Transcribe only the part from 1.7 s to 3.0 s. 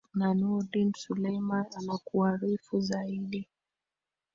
anakuarifu